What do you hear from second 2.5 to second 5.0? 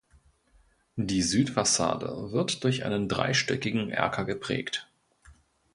durch einen dreistöckigen Erker geprägt.